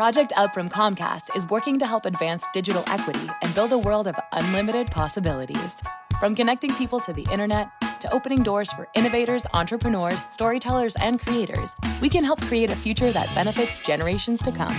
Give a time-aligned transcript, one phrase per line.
[0.00, 4.06] Project Up from Comcast is working to help advance digital equity and build a world
[4.06, 5.82] of unlimited possibilities.
[6.18, 7.68] From connecting people to the internet
[8.00, 13.12] to opening doors for innovators, entrepreneurs, storytellers, and creators, we can help create a future
[13.12, 14.74] that benefits generations to come.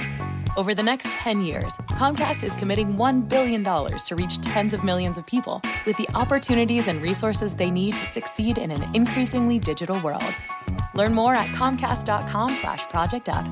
[0.58, 5.20] Over the next 10 years, Comcast is committing $1 billion to reach tens of millions
[5.20, 10.00] of people with the opportunities and resources they need to succeed in an increasingly digital
[10.00, 10.34] world.
[10.96, 13.46] Learn more at comcast.com slash project up.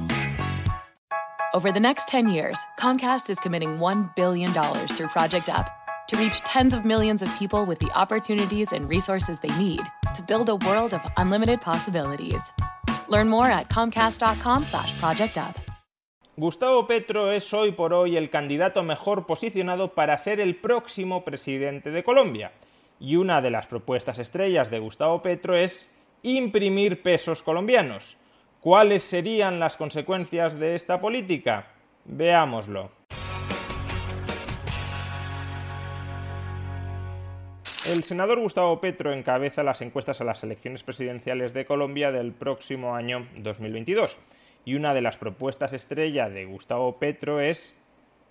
[1.52, 5.67] Over the next 10 years, Comcast is committing $1 billion through Project Up
[6.08, 9.81] to reach tens of millions of people with the opportunities and resources they need
[10.14, 12.52] to build a world of unlimited possibilities.
[13.08, 15.58] Learn more at comcast.com slash project up.
[16.38, 21.89] Gustavo Petro es hoy por hoy el candidato mejor posicionado para ser el próximo presidente
[21.89, 22.52] de Colombia.
[23.00, 25.89] Y una de las propuestas estrellas de Gustavo Petro es
[26.22, 28.17] imprimir pesos colombianos.
[28.61, 31.67] ¿Cuáles serían las consecuencias de esta política?
[32.03, 32.91] Veámoslo.
[37.87, 42.95] El senador Gustavo Petro encabeza las encuestas a las elecciones presidenciales de Colombia del próximo
[42.95, 44.17] año 2022.
[44.65, 47.77] Y una de las propuestas estrella de Gustavo Petro es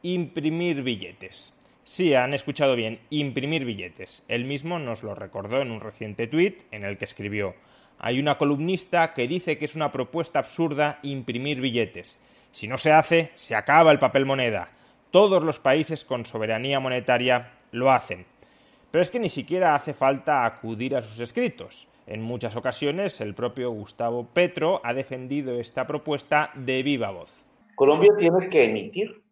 [0.03, 1.55] imprimir billetes.
[1.85, 4.23] Sí, han escuchado bien, imprimir billetes.
[4.29, 7.55] Él mismo nos lo recordó en un reciente tuit en el que escribió
[7.99, 12.19] hay una columnista que dice que es una propuesta absurda imprimir billetes.
[12.53, 14.71] Si no se hace, se acaba el papel moneda.
[15.11, 18.25] Todos los países con soberanía monetaria lo hacen.
[18.91, 21.89] Pero es que ni siquiera hace falta acudir a sus escritos.
[22.07, 27.45] En muchas ocasiones el propio Gustavo Petro ha defendido esta propuesta de viva voz.
[27.75, 29.23] Colombia tiene que emitir,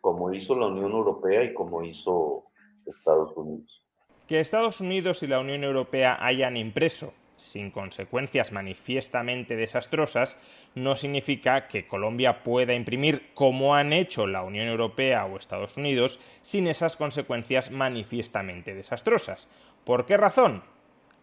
[0.00, 2.44] como hizo la Unión Europea y como hizo
[2.86, 3.82] Estados Unidos.
[4.26, 7.12] Que Estados Unidos y la Unión Europea hayan impreso
[7.42, 10.38] sin consecuencias manifiestamente desastrosas,
[10.74, 16.20] no significa que Colombia pueda imprimir como han hecho la Unión Europea o Estados Unidos
[16.40, 19.48] sin esas consecuencias manifiestamente desastrosas.
[19.84, 20.62] ¿Por qué razón?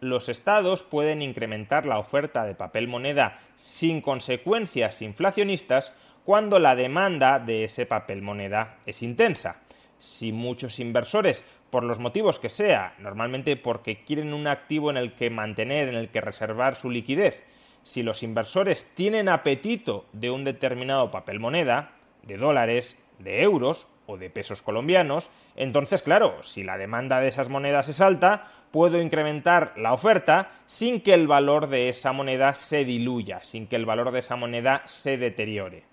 [0.00, 5.94] Los estados pueden incrementar la oferta de papel moneda sin consecuencias inflacionistas
[6.24, 9.60] cuando la demanda de ese papel moneda es intensa.
[9.98, 15.14] Si muchos inversores por los motivos que sea, normalmente porque quieren un activo en el
[15.14, 17.44] que mantener, en el que reservar su liquidez.
[17.82, 21.92] Si los inversores tienen apetito de un determinado papel moneda,
[22.22, 27.48] de dólares, de euros o de pesos colombianos, entonces claro, si la demanda de esas
[27.48, 32.84] monedas es alta, puedo incrementar la oferta sin que el valor de esa moneda se
[32.84, 35.89] diluya, sin que el valor de esa moneda se deteriore.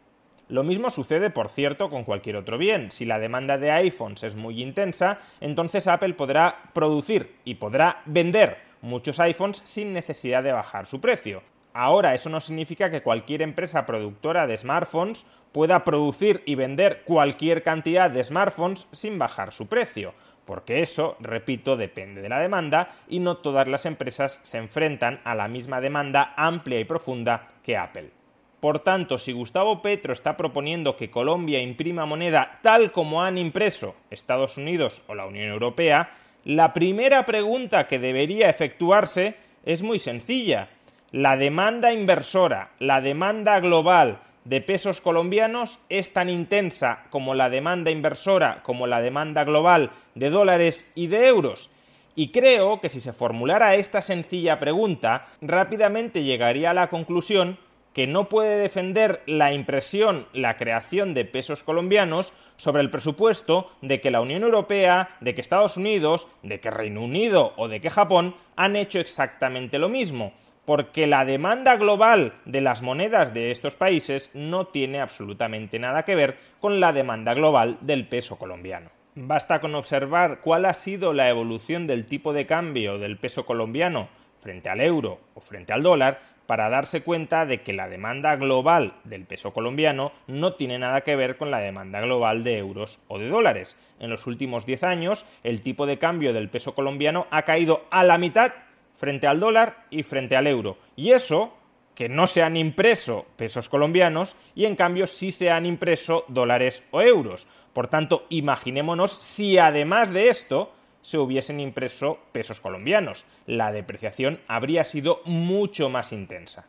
[0.50, 2.90] Lo mismo sucede, por cierto, con cualquier otro bien.
[2.92, 8.58] Si la demanda de iPhones es muy intensa, entonces Apple podrá producir y podrá vender
[8.82, 11.44] muchos iPhones sin necesidad de bajar su precio.
[11.74, 17.62] Ahora, eso no significa que cualquier empresa productora de smartphones pueda producir y vender cualquier
[17.62, 20.14] cantidad de smartphones sin bajar su precio,
[20.46, 25.36] porque eso, repito, depende de la demanda y no todas las empresas se enfrentan a
[25.36, 28.17] la misma demanda amplia y profunda que Apple.
[28.60, 33.96] Por tanto, si Gustavo Petro está proponiendo que Colombia imprima moneda tal como han impreso
[34.10, 36.10] Estados Unidos o la Unión Europea,
[36.44, 40.70] la primera pregunta que debería efectuarse es muy sencilla.
[41.12, 47.92] ¿La demanda inversora, la demanda global de pesos colombianos es tan intensa como la demanda
[47.92, 51.70] inversora, como la demanda global de dólares y de euros?
[52.16, 57.60] Y creo que si se formulara esta sencilla pregunta, rápidamente llegaría a la conclusión
[57.98, 64.02] que no puede defender la impresión, la creación de pesos colombianos sobre el presupuesto de
[64.02, 67.90] que la Unión Europea, de que Estados Unidos, de que Reino Unido o de que
[67.90, 70.34] Japón han hecho exactamente lo mismo,
[70.64, 76.16] porque la demanda global de las monedas de estos países no tiene absolutamente nada que
[76.16, 78.92] ver con la demanda global del peso colombiano.
[79.16, 84.10] Basta con observar cuál ha sido la evolución del tipo de cambio del peso colombiano
[84.40, 88.94] frente al euro o frente al dólar para darse cuenta de que la demanda global
[89.04, 93.20] del peso colombiano no tiene nada que ver con la demanda global de euros o
[93.20, 93.78] de dólares.
[94.00, 98.04] En los últimos 10 años, el tipo de cambio del peso colombiano ha caído a
[98.04, 98.54] la mitad
[98.96, 100.78] frente al dólar y frente al euro.
[100.96, 101.54] Y eso
[101.94, 106.84] que no se han impreso pesos colombianos y en cambio sí se han impreso dólares
[106.92, 107.48] o euros.
[107.74, 110.74] Por tanto, imaginémonos si además de esto
[111.08, 113.24] se hubiesen impreso pesos colombianos.
[113.46, 116.66] La depreciación habría sido mucho más intensa.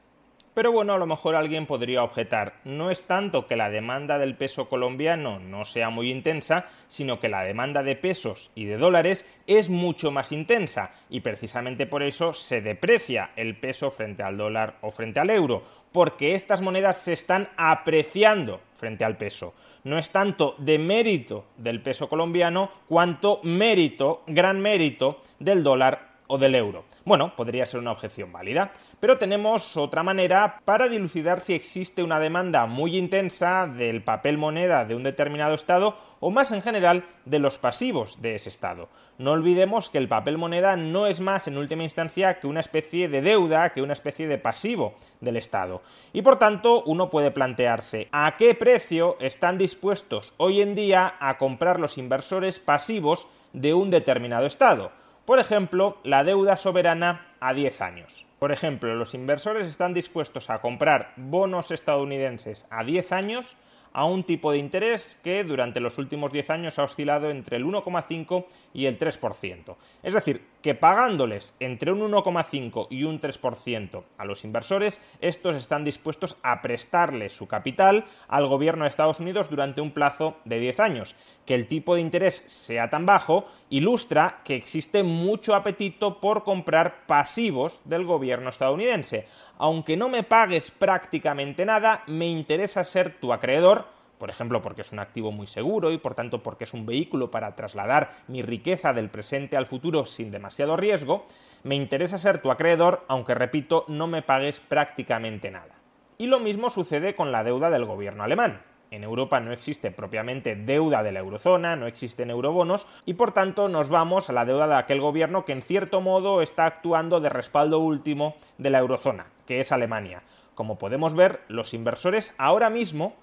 [0.55, 4.37] Pero bueno, a lo mejor alguien podría objetar, no es tanto que la demanda del
[4.37, 9.29] peso colombiano no sea muy intensa, sino que la demanda de pesos y de dólares
[9.49, 14.79] es mucho más intensa y precisamente por eso se deprecia el peso frente al dólar
[14.83, 19.53] o frente al euro, porque estas monedas se están apreciando frente al peso.
[19.85, 26.39] No es tanto de mérito del peso colombiano cuanto mérito, gran mérito del dólar o
[26.39, 26.85] del euro.
[27.05, 28.71] Bueno, podría ser una objeción válida.
[29.01, 34.85] Pero tenemos otra manera para dilucidar si existe una demanda muy intensa del papel moneda
[34.85, 38.89] de un determinado Estado o más en general de los pasivos de ese Estado.
[39.17, 43.09] No olvidemos que el papel moneda no es más en última instancia que una especie
[43.09, 45.81] de deuda, que una especie de pasivo del Estado.
[46.13, 51.39] Y por tanto uno puede plantearse a qué precio están dispuestos hoy en día a
[51.39, 54.91] comprar los inversores pasivos de un determinado Estado.
[55.29, 58.25] Por ejemplo, la deuda soberana a 10 años.
[58.39, 63.59] Por ejemplo, los inversores están dispuestos a comprar bonos estadounidenses a 10 años
[63.93, 67.67] a un tipo de interés que durante los últimos 10 años ha oscilado entre el
[67.67, 69.77] 1,5 y el 3%.
[70.03, 75.83] Es decir, que pagándoles entre un 1,5 y un 3% a los inversores, estos están
[75.83, 80.81] dispuestos a prestarle su capital al gobierno de Estados Unidos durante un plazo de 10
[80.81, 81.17] años.
[81.47, 87.07] Que el tipo de interés sea tan bajo ilustra que existe mucho apetito por comprar
[87.07, 89.27] pasivos del gobierno estadounidense.
[89.57, 93.87] Aunque no me pagues prácticamente nada, me interesa ser tu acreedor
[94.19, 97.31] por ejemplo porque es un activo muy seguro y por tanto porque es un vehículo
[97.31, 101.27] para trasladar mi riqueza del presente al futuro sin demasiado riesgo,
[101.63, 105.77] me interesa ser tu acreedor, aunque repito, no me pagues prácticamente nada.
[106.19, 108.61] Y lo mismo sucede con la deuda del gobierno alemán.
[108.91, 113.69] En Europa no existe propiamente deuda de la eurozona, no existen eurobonos y por tanto
[113.69, 117.29] nos vamos a la deuda de aquel gobierno que en cierto modo está actuando de
[117.29, 120.23] respaldo último de la eurozona, que es Alemania.
[120.55, 123.15] Como podemos ver, los inversores ahora mismo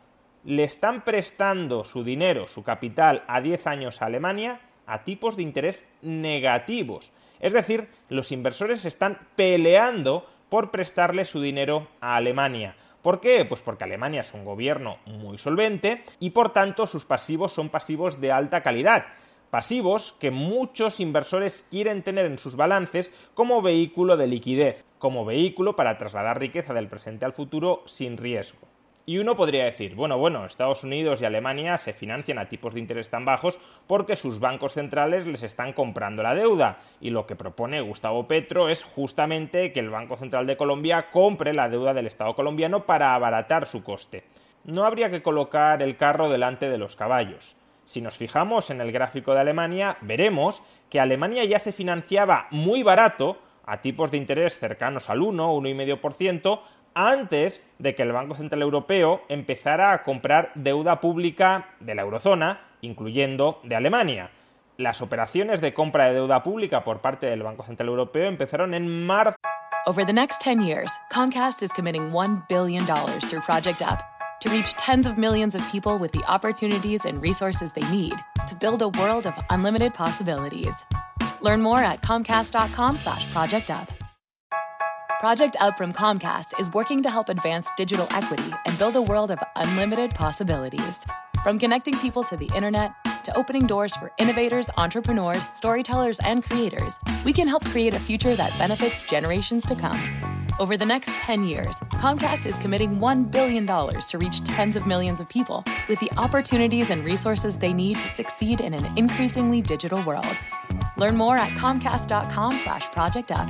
[0.45, 5.43] le están prestando su dinero, su capital, a 10 años a Alemania a tipos de
[5.43, 7.11] interés negativos.
[7.39, 12.75] Es decir, los inversores están peleando por prestarle su dinero a Alemania.
[13.01, 13.45] ¿Por qué?
[13.45, 18.21] Pues porque Alemania es un gobierno muy solvente y por tanto sus pasivos son pasivos
[18.21, 19.05] de alta calidad.
[19.49, 25.75] Pasivos que muchos inversores quieren tener en sus balances como vehículo de liquidez, como vehículo
[25.75, 28.74] para trasladar riqueza del presente al futuro sin riesgo.
[29.07, 32.79] Y uno podría decir, bueno, bueno, Estados Unidos y Alemania se financian a tipos de
[32.79, 36.79] interés tan bajos porque sus bancos centrales les están comprando la deuda.
[36.99, 41.53] Y lo que propone Gustavo Petro es justamente que el Banco Central de Colombia compre
[41.53, 44.23] la deuda del Estado colombiano para abaratar su coste.
[44.63, 47.55] No habría que colocar el carro delante de los caballos.
[47.85, 52.81] Si nos fijamos en el gráfico de Alemania, veremos que Alemania ya se financiaba muy
[52.81, 53.37] barato
[53.67, 56.61] a tipos de interés cercanos al 1, 1,5%,
[56.95, 62.61] antes de que el Banco Central Europeo empezara a comprar deuda pública de la eurozona,
[62.81, 64.31] incluyendo de Alemania.
[64.77, 69.05] Las operaciones de compra de deuda pública por parte del Banco Central Europeo empezaron en
[69.05, 69.35] marzo.
[69.85, 73.99] Over the next 10 years, Comcast is committing $1 billion through Project Up
[74.41, 78.15] to reach tens of millions of people with the opportunities and resources they need
[78.47, 80.83] to build a world of unlimited possibilities.
[81.41, 84.04] Learn more at comcast.com/projectup.
[85.19, 89.31] Project Up from Comcast is working to help advance digital equity and build a world
[89.31, 91.05] of unlimited possibilities.
[91.41, 92.93] From connecting people to the internet
[93.23, 98.35] to opening doors for innovators, entrepreneurs, storytellers, and creators, we can help create a future
[98.35, 99.99] that benefits generations to come.
[100.59, 105.19] Over the next 10 years, Comcast is committing $1 billion to reach tens of millions
[105.21, 110.01] of people with the opportunities and resources they need to succeed in an increasingly digital
[110.03, 110.35] world.
[110.97, 113.49] Learn more at comcast.com slash projectup.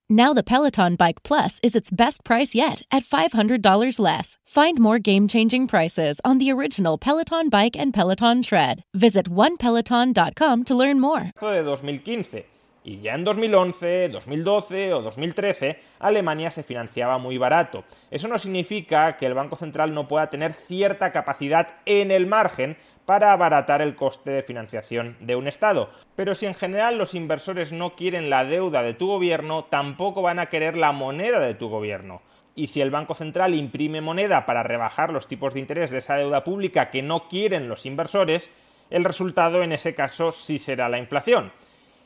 [0.11, 4.37] Now the Peloton Bike Plus is its best price yet at $500 less.
[4.45, 8.83] Find more game-changing prices on the original Peloton Bike and Peloton Tread.
[8.93, 11.31] Visit onepeloton.com to learn more.
[11.39, 12.43] de 2015.
[12.83, 17.83] Y ya en 2011, 2012 o 2013, Alemania se financiaba muy barato.
[18.09, 22.77] Eso no significa que el Banco Central no pueda tener cierta capacidad en el margen
[23.05, 25.91] para abaratar el coste de financiación de un Estado.
[26.15, 30.39] Pero si en general los inversores no quieren la deuda de tu gobierno, tampoco van
[30.39, 32.23] a querer la moneda de tu gobierno.
[32.55, 36.15] Y si el Banco Central imprime moneda para rebajar los tipos de interés de esa
[36.15, 38.49] deuda pública que no quieren los inversores,
[38.89, 41.51] el resultado en ese caso sí será la inflación.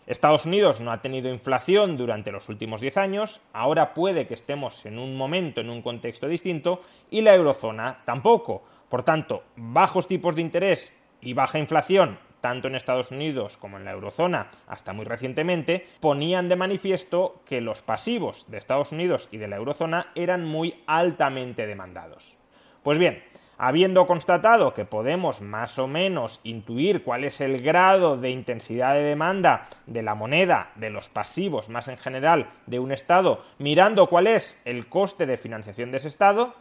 [0.07, 4.85] Estados Unidos no ha tenido inflación durante los últimos 10 años, ahora puede que estemos
[4.85, 8.63] en un momento, en un contexto distinto, y la eurozona tampoco.
[8.87, 13.85] Por tanto, bajos tipos de interés y baja inflación, tanto en Estados Unidos como en
[13.85, 19.37] la eurozona, hasta muy recientemente, ponían de manifiesto que los pasivos de Estados Unidos y
[19.37, 22.37] de la eurozona eran muy altamente demandados.
[22.83, 23.23] Pues bien,
[23.57, 29.03] Habiendo constatado que podemos más o menos intuir cuál es el grado de intensidad de
[29.03, 34.27] demanda de la moneda, de los pasivos más en general de un Estado, mirando cuál
[34.27, 36.53] es el coste de financiación de ese Estado,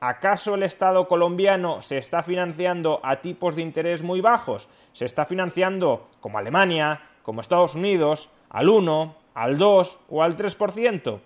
[0.00, 4.68] ¿acaso el Estado colombiano se está financiando a tipos de interés muy bajos?
[4.92, 11.20] ¿Se está financiando como Alemania, como Estados Unidos, al 1, al 2 o al 3%?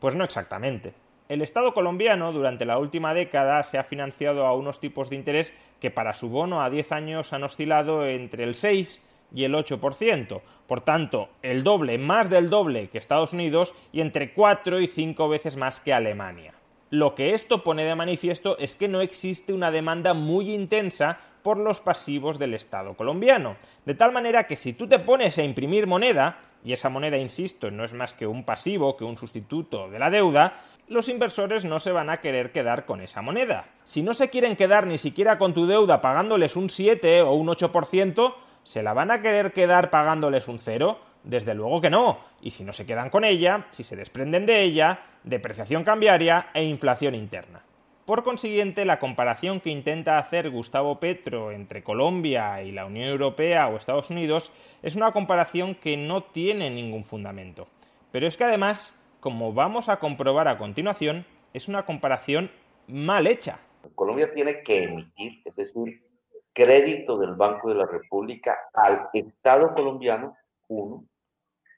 [0.00, 0.94] Pues no exactamente.
[1.28, 5.56] El Estado colombiano durante la última década se ha financiado a unos tipos de interés
[5.80, 9.02] que para su bono a 10 años han oscilado entre el 6
[9.34, 10.40] y el 8%.
[10.66, 15.28] Por tanto, el doble, más del doble que Estados Unidos y entre 4 y 5
[15.28, 16.54] veces más que Alemania.
[16.90, 21.56] Lo que esto pone de manifiesto es que no existe una demanda muy intensa por
[21.56, 23.56] los pasivos del Estado colombiano.
[23.86, 27.70] De tal manera que si tú te pones a imprimir moneda, y esa moneda, insisto,
[27.70, 31.78] no es más que un pasivo, que un sustituto de la deuda, los inversores no
[31.78, 33.66] se van a querer quedar con esa moneda.
[33.84, 37.48] Si no se quieren quedar ni siquiera con tu deuda pagándoles un 7 o un
[37.48, 40.98] 8%, ¿se la van a querer quedar pagándoles un 0?
[41.24, 42.18] Desde luego que no.
[42.40, 46.64] Y si no se quedan con ella, si se desprenden de ella, depreciación cambiaria e
[46.64, 47.62] inflación interna.
[48.04, 53.68] Por consiguiente, la comparación que intenta hacer Gustavo Petro entre Colombia y la Unión Europea
[53.68, 57.68] o Estados Unidos es una comparación que no tiene ningún fundamento.
[58.10, 62.50] Pero es que además como vamos a comprobar a continuación, es una comparación
[62.88, 63.60] mal hecha.
[63.94, 66.04] Colombia tiene que emitir, es decir,
[66.52, 70.36] crédito del Banco de la República al Estado colombiano,
[70.66, 71.04] uno,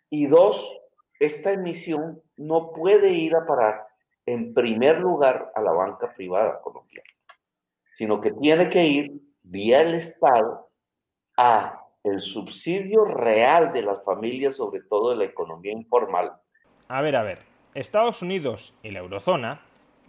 [0.08, 0.74] y dos,
[1.20, 3.88] esta emisión no puede ir a parar
[4.24, 7.10] en primer lugar a la banca privada colombiana,
[7.92, 10.70] sino que tiene que ir vía el Estado
[11.36, 16.32] a el subsidio real de las familias, sobre todo de la economía informal,
[16.88, 17.40] a ver, a ver.
[17.74, 19.62] Estados Unidos y la eurozona,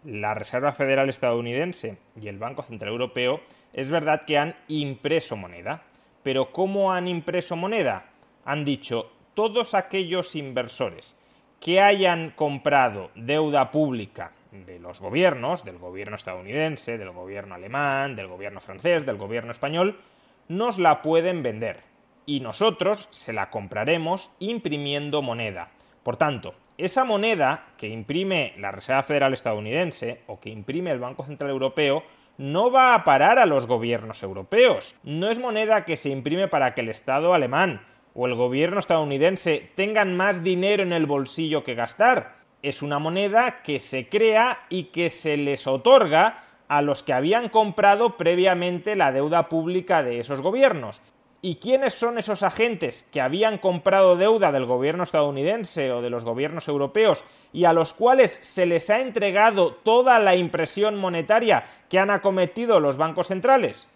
[0.04, 3.42] la Reserva Federal estadounidense y el Banco Central Europeo,
[3.74, 5.84] es verdad que han impreso moneda.
[6.24, 8.06] Pero ¿cómo han impreso moneda?
[8.46, 11.18] Han dicho, todos aquellos inversores
[11.60, 18.28] que hayan comprado deuda pública de los gobiernos, del gobierno estadounidense, del gobierno alemán, del
[18.28, 20.00] gobierno francés, del gobierno español,
[20.48, 21.82] nos la pueden vender.
[22.26, 25.70] Y nosotros se la compraremos imprimiendo moneda.
[26.04, 31.26] Por tanto, esa moneda que imprime la Reserva Federal estadounidense o que imprime el Banco
[31.26, 32.04] Central Europeo
[32.38, 34.96] no va a parar a los gobiernos europeos.
[35.04, 37.82] No es moneda que se imprime para que el Estado alemán
[38.14, 42.36] o el gobierno estadounidense tengan más dinero en el bolsillo que gastar.
[42.62, 47.50] Es una moneda que se crea y que se les otorga a los que habían
[47.50, 51.02] comprado previamente la deuda pública de esos gobiernos.
[51.46, 56.24] ¿Y quiénes son esos agentes que habían comprado deuda del gobierno estadounidense o de los
[56.24, 57.24] gobiernos europeos
[57.54, 62.80] y a los cuales se les ha entregado toda la impresión monetaria que han acometido
[62.80, 63.88] los bancos centrales?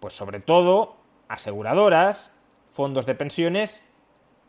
[0.00, 0.96] Pues sobre todo
[1.28, 2.32] aseguradoras,
[2.72, 3.88] fondos de pensiones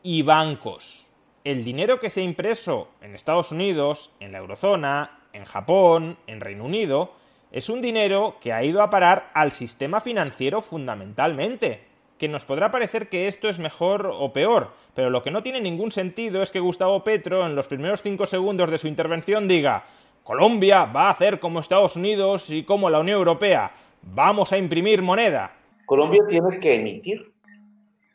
[0.02, 1.12] y bancos.
[1.44, 6.42] El dinero que se ha impreso en Estados Unidos, en la eurozona, en Japón, en
[6.42, 7.12] Reino Unido,
[7.52, 11.86] es un dinero que ha ido a parar al sistema financiero fundamentalmente
[12.18, 15.62] que nos podrá parecer que esto es mejor o peor, pero lo que no tiene
[15.62, 19.86] ningún sentido es que Gustavo Petro en los primeros cinco segundos de su intervención diga
[20.24, 23.72] Colombia va a hacer como Estados Unidos y como la Unión Europea,
[24.02, 25.56] vamos a imprimir moneda.
[25.86, 27.32] Colombia tiene que emitir,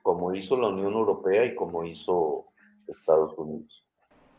[0.03, 2.47] como hizo la Unión Europea y como hizo
[2.87, 3.83] Estados Unidos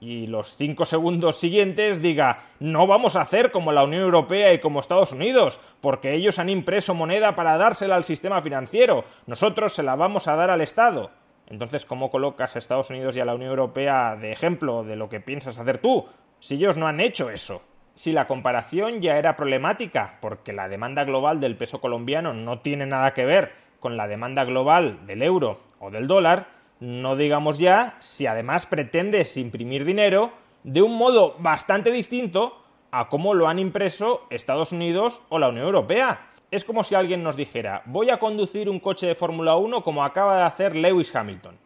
[0.03, 4.59] y los cinco segundos siguientes diga no vamos a hacer como la Unión Europea y
[4.59, 9.83] como Estados Unidos, porque ellos han impreso moneda para dársela al sistema financiero, nosotros se
[9.83, 11.11] la vamos a dar al Estado.
[11.47, 15.07] Entonces, ¿cómo colocas a Estados Unidos y a la Unión Europea de ejemplo de lo
[15.07, 16.05] que piensas hacer tú?
[16.39, 17.61] Si ellos no han hecho eso.
[17.95, 22.85] Si la comparación ya era problemática, porque la demanda global del peso colombiano no tiene
[22.85, 26.47] nada que ver con la demanda global del euro o del dólar,
[26.83, 30.33] no digamos ya si además pretendes imprimir dinero
[30.65, 32.61] de un modo bastante distinto
[32.91, 36.27] a cómo lo han impreso Estados Unidos o la Unión Europea.
[36.51, 40.03] Es como si alguien nos dijera, voy a conducir un coche de Fórmula 1 como
[40.03, 41.57] acaba de hacer Lewis Hamilton.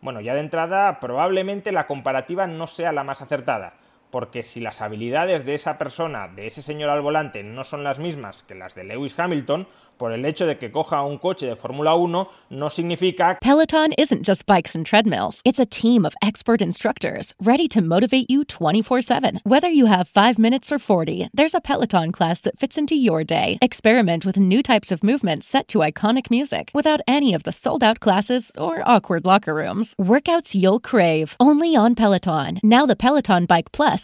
[0.00, 3.74] Bueno, ya de entrada probablemente la comparativa no sea la más acertada,
[4.14, 7.98] porque si las habilidades de esa persona, de ese señor al volante, no son las
[7.98, 9.66] mismas que las de Lewis Hamilton,
[9.96, 14.24] por el hecho de que coja un coche de Fórmula 1, no significa Peloton isn't
[14.24, 15.40] just bikes and treadmills.
[15.44, 19.40] It's a team of expert instructors ready to motivate you 24/7.
[19.42, 23.24] Whether you have 5 minutes or 40, there's a Peloton class that fits into your
[23.24, 23.58] day.
[23.60, 27.98] Experiment with new types of movements set to iconic music without any of the sold-out
[27.98, 29.94] classes or awkward locker rooms.
[30.00, 32.58] Workouts you'll crave, only on Peloton.
[32.62, 34.03] Now the Peloton Bike Plus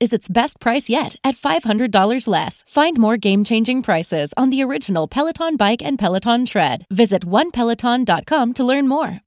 [0.00, 2.64] is its best price yet at $500 less.
[2.66, 6.84] Find more game-changing prices on the original Peloton Bike and Peloton Tread.
[6.90, 9.20] Visit onepeloton.com to learn more.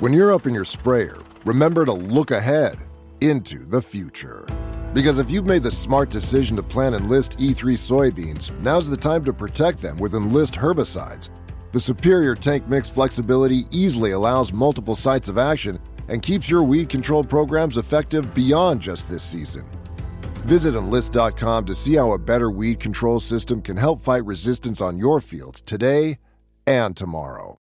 [0.00, 2.76] When you're up in your sprayer, remember to look ahead
[3.20, 4.46] into the future.
[4.94, 9.24] Because if you've made the smart decision to plant Enlist E3 soybeans, now's the time
[9.24, 11.30] to protect them with Enlist herbicides.
[11.72, 16.88] The superior tank mix flexibility easily allows multiple sites of action and keeps your weed
[16.88, 19.64] control programs effective beyond just this season.
[20.46, 24.98] Visit enlist.com to see how a better weed control system can help fight resistance on
[24.98, 26.18] your fields today
[26.66, 27.58] and tomorrow.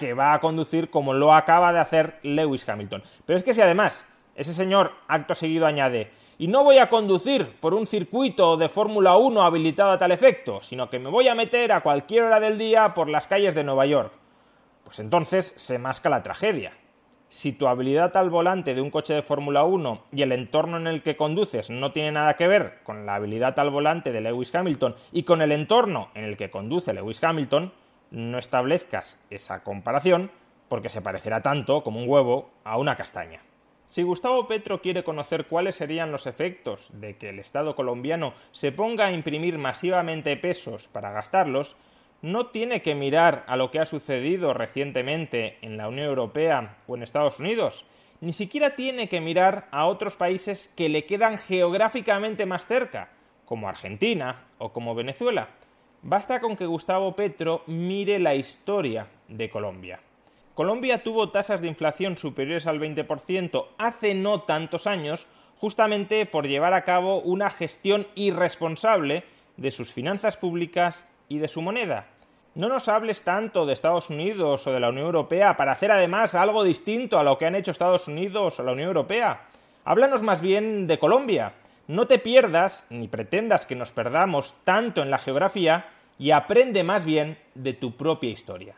[0.00, 3.02] que va a conducir como lo acaba de hacer Lewis Hamilton.
[3.26, 7.60] Pero es que si además ese señor acto seguido añade, y no voy a conducir
[7.60, 11.34] por un circuito de Fórmula 1 habilitado a tal efecto, sino que me voy a
[11.34, 14.10] meter a cualquier hora del día por las calles de Nueva York,
[14.84, 16.72] pues entonces se masca la tragedia.
[17.30, 20.88] Si tu habilidad al volante de un coche de Fórmula 1 y el entorno en
[20.88, 24.52] el que conduces no tiene nada que ver con la habilidad al volante de Lewis
[24.52, 27.72] Hamilton y con el entorno en el que conduce Lewis Hamilton,
[28.10, 30.32] no establezcas esa comparación
[30.68, 33.42] porque se parecerá tanto como un huevo a una castaña.
[33.86, 38.72] Si Gustavo Petro quiere conocer cuáles serían los efectos de que el Estado colombiano se
[38.72, 41.76] ponga a imprimir masivamente pesos para gastarlos,
[42.22, 46.96] no tiene que mirar a lo que ha sucedido recientemente en la Unión Europea o
[46.96, 47.86] en Estados Unidos,
[48.20, 53.10] ni siquiera tiene que mirar a otros países que le quedan geográficamente más cerca,
[53.46, 55.48] como Argentina o como Venezuela.
[56.02, 60.00] Basta con que Gustavo Petro mire la historia de Colombia.
[60.54, 66.74] Colombia tuvo tasas de inflación superiores al 20% hace no tantos años, justamente por llevar
[66.74, 69.24] a cabo una gestión irresponsable
[69.56, 72.08] de sus finanzas públicas y de su moneda.
[72.54, 76.34] No nos hables tanto de Estados Unidos o de la Unión Europea para hacer además
[76.34, 79.42] algo distinto a lo que han hecho Estados Unidos o la Unión Europea.
[79.84, 81.54] Háblanos más bien de Colombia.
[81.86, 85.86] No te pierdas ni pretendas que nos perdamos tanto en la geografía
[86.18, 88.74] y aprende más bien de tu propia historia.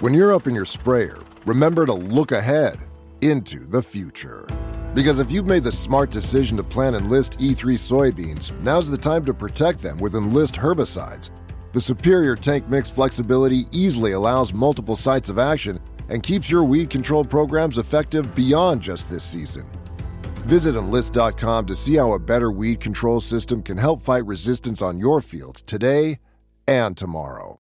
[0.00, 2.76] When you're up in your sprayer, remember to look ahead
[3.20, 4.46] into the future.
[4.94, 9.24] Because if you've made the smart decision to plant Enlist E3 soybeans, now's the time
[9.24, 11.30] to protect them with Enlist herbicides.
[11.72, 16.90] The superior tank mix flexibility easily allows multiple sites of action and keeps your weed
[16.90, 19.68] control programs effective beyond just this season.
[20.46, 25.00] Visit enlist.com to see how a better weed control system can help fight resistance on
[25.00, 26.20] your fields today
[26.68, 27.58] and tomorrow.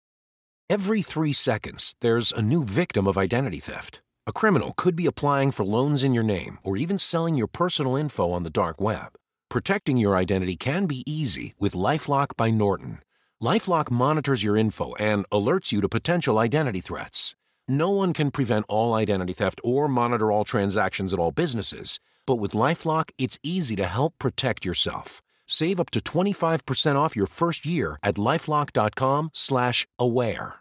[0.72, 4.02] Every three seconds, there's a new victim of identity theft.
[4.26, 7.98] A criminal could be applying for loans in your name or even selling your personal
[7.98, 9.18] info on the dark web.
[9.50, 13.00] Protecting your identity can be easy with Lifelock by Norton.
[13.44, 17.36] Lifelock monitors your info and alerts you to potential identity threats.
[17.68, 22.38] No one can prevent all identity theft or monitor all transactions at all businesses, but
[22.38, 25.22] with Lifelock, it's easy to help protect yourself.
[25.48, 30.61] Save up to 25% off your first year at lifelock.com/aware.